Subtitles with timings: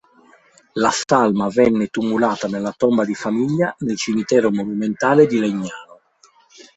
[0.81, 5.99] La salma venne tumulata nella tomba di famiglia nel cimitero monumentale di Legnano.